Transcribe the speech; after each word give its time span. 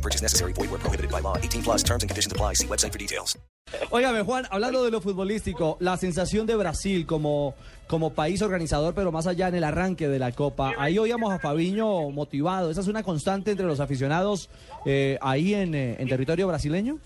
No 0.00 0.02
purchase 0.02 0.22
necessary. 0.22 0.54
Void 0.54 0.70
where 0.70 0.80
prohibited 0.80 1.10
by 1.10 1.20
law. 1.20 1.36
18 1.36 1.62
plus 1.62 1.82
terms 1.82 2.02
and 2.02 2.08
conditions 2.08 2.32
apply. 2.32 2.54
See 2.54 2.66
website 2.66 2.92
for 2.92 2.98
details. 2.98 3.38
Óigame, 3.90 4.22
Juan, 4.22 4.46
hablando 4.50 4.82
de 4.82 4.90
lo 4.90 5.00
futbolístico, 5.00 5.76
la 5.78 5.96
sensación 5.96 6.46
de 6.46 6.56
Brasil 6.56 7.06
como, 7.06 7.54
como 7.86 8.10
país 8.14 8.42
organizador, 8.42 8.94
pero 8.94 9.12
más 9.12 9.26
allá 9.28 9.46
en 9.48 9.54
el 9.54 9.64
arranque 9.64 10.08
de 10.08 10.18
la 10.18 10.32
Copa. 10.32 10.72
Ahí 10.78 10.98
oíamos 10.98 11.32
a 11.32 11.38
Fabiño 11.38 12.10
motivado. 12.10 12.70
¿Esa 12.70 12.80
es 12.80 12.88
una 12.88 13.02
constante 13.02 13.52
entre 13.52 13.66
los 13.66 13.78
aficionados 13.78 14.48
eh, 14.86 15.18
ahí 15.20 15.54
en, 15.54 15.74
eh, 15.74 15.96
en 16.00 16.08
territorio 16.08 16.48
brasileño? 16.48 16.98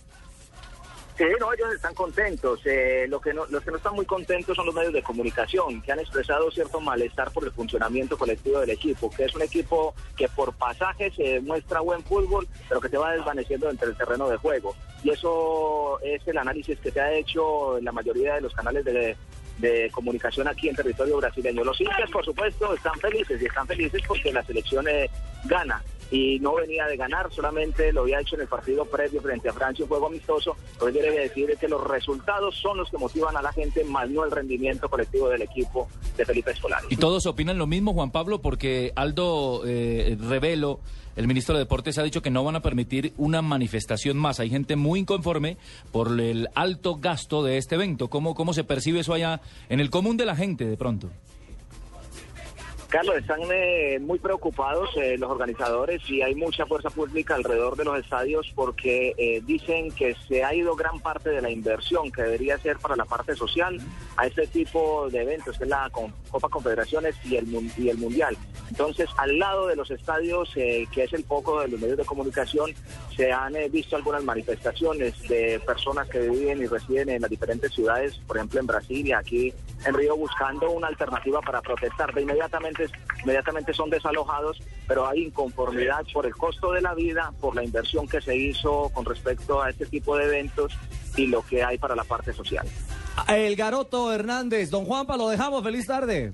Sí, 1.17 1.25
no, 1.39 1.53
ellos 1.53 1.73
están 1.73 1.95
contentos. 1.95 2.61
Eh, 2.65 3.07
lo 3.09 3.21
que 3.21 3.33
no, 3.33 3.47
los 3.47 3.63
que 3.63 3.71
no 3.71 3.77
están 3.77 3.95
muy 3.95 4.05
contentos 4.05 4.57
son 4.57 4.67
los 4.67 4.75
medios 4.75 4.93
de 4.93 5.03
comunicación, 5.03 5.81
que 5.81 5.93
han 5.93 6.01
expresado 6.01 6.51
cierto 6.51 6.81
malestar 6.81 7.31
por 7.31 7.45
el 7.45 7.53
funcionamiento 7.53 8.19
colectivo 8.19 8.59
del 8.59 8.71
equipo, 8.71 9.11
que 9.11 9.25
es 9.25 9.35
un 9.35 9.43
equipo 9.43 9.95
que 10.17 10.29
por 10.29 10.53
pasajes 10.55 11.15
se 11.15 11.41
muestra 11.41 11.81
buen 11.81 12.03
fútbol, 12.03 12.49
pero 12.69 12.81
que 12.81 12.89
se 12.89 12.99
va 12.99 13.13
desvaneciendo 13.13 13.71
entre 13.71 13.89
el 13.89 13.97
terreno 13.97 14.29
de 14.29 14.39
juego. 14.39 14.75
Y 15.05 15.11
eso 15.11 16.01
es 16.01 16.27
el 16.27 16.39
análisis 16.39 16.81
que 16.81 16.91
se 16.91 17.01
ha 17.01 17.13
hecho 17.13 17.79
en 17.79 17.85
la 17.85 17.93
mayoría 17.93 18.35
de 18.35 18.41
los 18.41 18.53
canales 18.53 18.85
de, 18.85 19.17
de 19.59 19.91
comunicación 19.93 20.49
aquí 20.49 20.69
en 20.69 20.75
territorio 20.75 21.19
brasileño. 21.19 21.63
Los 21.63 21.81
hinchas, 21.81 22.11
por 22.11 22.25
supuesto, 22.25 22.75
están 22.75 22.99
felices 22.99 23.41
y 23.41 23.47
están 23.47 23.69
felices 23.69 24.03
porque 24.07 24.33
la 24.33 24.43
selección 24.43 24.89
eh, 24.89 25.09
gana 25.45 25.81
y 26.15 26.39
no 26.39 26.55
venía 26.55 26.87
de 26.87 26.97
ganar, 26.97 27.29
solamente 27.33 27.93
lo 27.93 28.03
había 28.03 28.21
hecho 28.21 28.37
en 28.37 28.43
el 28.43 28.47
partido 28.47 28.85
previo 28.85 29.21
frente 29.21 29.49
a 29.49 29.53
Francia, 29.53 29.85
un 29.85 29.89
juego 29.89 30.07
amistoso, 30.07 30.57
lo 30.79 30.87
que 30.87 30.93
quiere 30.93 31.11
decir 31.11 31.57
que 31.59 31.67
los 31.67 31.83
resultados 31.83 32.55
son 32.55 32.79
los 32.79 32.89
que 32.89 32.99
motivan 32.99 33.37
a 33.37 33.43
la 33.43 33.53
gente, 33.53 33.83
más 33.83 34.09
no 34.09 34.25
el 34.25 34.31
rendimiento 34.31 34.89
colectivo 34.89 35.29
del 35.29 35.43
equipo 35.43 35.89
de 36.17 36.25
Felipe 36.25 36.53
Escolari. 36.53 36.87
Y 36.89 36.97
todos 36.99 37.27
opinan 37.27 37.59
lo 37.59 37.67
mismo, 37.67 37.95
Juan 37.95 38.13
Pablo, 38.13 38.41
porque 38.41 38.93
Aldo 38.95 39.63
eh, 39.67 40.17
Revelo, 40.21 40.79
el 41.17 41.27
ministro 41.27 41.57
de 41.57 41.65
Deportes, 41.65 41.99
ha 41.99 42.05
dicho 42.05 42.23
que 42.23 42.31
no 42.31 42.45
van 42.45 42.55
a 42.55 42.63
permitir 42.63 43.13
una 43.17 43.43
manifestación 43.43 44.17
más. 44.17 44.39
Hay 44.39 44.51
gente 44.51 44.77
muy 44.77 45.01
inconforme 45.01 45.57
por 45.91 46.21
el 46.21 46.49
alto 46.55 46.95
gasto 46.95 47.43
de 47.43 47.59
este 47.59 47.75
evento. 47.75 48.09
¿Cómo, 48.09 48.37
cómo 48.37 48.55
se 48.55 48.63
percibe 48.63 49.01
eso 49.01 49.15
allá 49.15 49.41
en 49.69 49.81
el 49.81 49.91
común 49.91 50.17
de 50.17 50.27
la 50.27 50.37
gente 50.37 50.65
de 50.65 50.77
pronto? 50.77 51.11
Carlos, 52.95 53.17
están 53.17 53.41
eh, 53.51 53.99
muy 54.01 54.21
preocupados 54.21 54.89
eh, 54.97 55.19
los 55.19 55.29
organizadores 55.29 56.09
y 56.09 56.23
hay 56.23 56.37
mucha 56.37 56.65
fuerza 56.65 56.91
pública 56.91 57.35
alrededor 57.35 57.75
de 57.75 57.85
los 57.85 57.99
estadios 57.99 58.53
porque 58.55 59.13
eh, 59.19 59.43
dicen 59.45 59.91
que 59.91 60.15
se 60.29 60.45
ha 60.45 60.55
ido 60.55 60.77
gran 60.77 61.01
parte 61.01 61.31
de 61.31 61.43
la 61.43 61.51
inversión 61.51 62.13
que 62.13 62.23
debería 62.23 62.57
ser 62.59 62.79
para 62.79 62.95
la 62.95 63.05
parte 63.05 63.35
social 63.35 63.81
a 64.17 64.29
este 64.29 64.47
tipo 64.47 65.11
de 65.11 65.23
eventos, 65.23 65.59
que 65.59 65.65
es 65.65 65.71
la 65.71 65.91
Copa 65.91 66.49
Confederaciones 66.49 67.17
y 67.25 67.35
el, 67.35 67.73
y 67.77 67.89
el 67.89 67.99
Mundial. 67.99 68.37
Entonces, 68.71 69.09
al 69.19 69.39
lado 69.39 69.67
de 69.67 69.77
los 69.77 69.91
estadios, 69.91 70.51
eh, 70.57 70.87
que 70.93 71.05
es 71.05 71.13
el 71.13 71.25
foco 71.25 71.61
de 71.61 71.69
los 71.69 71.81
medios 71.81 71.99
de 71.99 72.05
comunicación, 72.05 72.73
se 73.15 73.31
han 73.33 73.55
eh, 73.57 73.69
visto 73.69 73.97
algunas 73.97 74.25
manifestaciones 74.25 75.21
de 75.29 75.61
personas 75.67 76.09
que 76.09 76.21
viven 76.21 76.63
y 76.63 76.67
residen 76.67 77.11
en 77.11 77.23
las 77.23 77.31
diferentes 77.31 77.73
ciudades, 77.73 78.19
por 78.27 78.37
ejemplo 78.37 78.61
en 78.61 78.67
Brasil 78.67 79.07
y 79.07 79.13
aquí 79.13 79.53
en 79.87 79.95
Río, 79.95 80.17
buscando 80.17 80.71
una 80.71 80.89
alternativa 80.89 81.41
para 81.41 81.61
protestar. 81.61 82.13
De 82.15 82.23
inmediatamente, 82.23 82.84
inmediatamente 83.23 83.73
son 83.73 83.91
desalojados, 83.91 84.61
pero 84.87 85.07
hay 85.07 85.25
inconformidad 85.25 86.05
por 86.13 86.27
el 86.27 86.35
costo 86.35 86.73
de 86.73 86.83
la 86.83 86.95
vida, 86.95 87.33
por 87.41 87.55
la 87.55 87.65
inversión 87.65 88.07
que 88.07 88.21
se 88.21 88.37
hizo 88.37 88.91
con 88.93 89.05
respecto 89.05 89.63
a 89.63 89.71
este 89.71 89.87
tipo 89.87 90.17
de 90.17 90.25
eventos 90.25 90.73
y 91.17 91.27
lo 91.27 91.43
que 91.43 91.63
hay 91.63 91.79
para 91.79 91.95
la 91.95 92.05
parte 92.05 92.33
social. 92.33 92.67
El 93.29 93.57
Garoto 93.57 94.13
Hernández, 94.13 94.71
don 94.71 94.85
Juanpa, 94.85 95.17
lo 95.17 95.29
dejamos. 95.29 95.63
Feliz 95.63 95.87
tarde. 95.87 96.33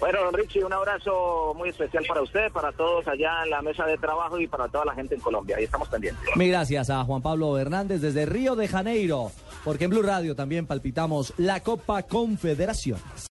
Bueno, 0.00 0.20
don 0.24 0.32
Richie, 0.32 0.64
un 0.64 0.72
abrazo 0.72 1.52
muy 1.54 1.68
especial 1.68 2.04
para 2.08 2.22
usted, 2.22 2.50
para 2.50 2.72
todos 2.72 3.06
allá 3.06 3.44
en 3.44 3.50
la 3.50 3.60
mesa 3.60 3.84
de 3.84 3.98
trabajo 3.98 4.38
y 4.38 4.46
para 4.46 4.68
toda 4.68 4.86
la 4.86 4.94
gente 4.94 5.14
en 5.14 5.20
Colombia. 5.20 5.56
Ahí 5.58 5.64
estamos 5.64 5.88
pendientes. 5.88 6.24
Mil 6.36 6.48
gracias 6.48 6.88
a 6.88 7.04
Juan 7.04 7.20
Pablo 7.20 7.58
Hernández 7.58 8.00
desde 8.00 8.24
Río 8.24 8.56
de 8.56 8.68
Janeiro, 8.68 9.30
porque 9.64 9.84
en 9.84 9.90
Blue 9.90 10.02
Radio 10.02 10.34
también 10.34 10.66
palpitamos 10.66 11.34
la 11.36 11.60
Copa 11.60 12.02
Confederaciones. 12.04 13.28